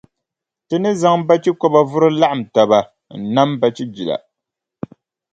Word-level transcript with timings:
Ti 0.67 0.75
ni 0.81 0.91
zaŋ 1.01 1.15
bachikɔba 1.27 1.81
vuri 1.89 2.09
laɣim 2.19 2.41
taba 2.53 2.79
n-nam 3.19 3.49
bachijila. 3.59 4.17